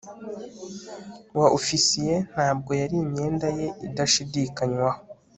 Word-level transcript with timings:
wa 1.39 1.47
ofisiye. 1.57 2.15
ntabwo 2.33 2.71
yari 2.81 2.95
imyenda 3.03 3.47
ye 3.57 3.67
idashidikanywaho 3.87 4.99